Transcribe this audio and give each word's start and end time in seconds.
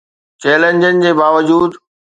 چئلينجن 0.41 0.95
جي 1.03 1.11
باوجود 1.19 1.71